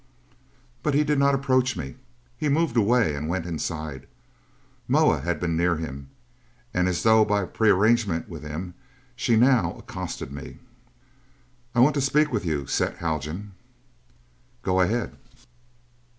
[0.81, 1.97] But he did not approach me.
[2.35, 4.07] He moved away and went inside.
[4.87, 6.09] Moa had been near him;
[6.73, 8.73] and as though by prearrangement with him
[9.15, 10.57] she now accosted me.
[11.75, 13.51] "I want to speak to you, Set Haljan."
[14.63, 15.15] "Go ahead."